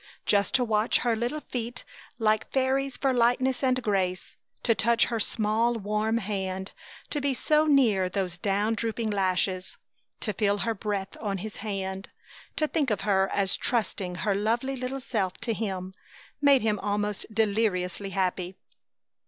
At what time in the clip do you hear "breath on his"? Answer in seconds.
10.73-11.57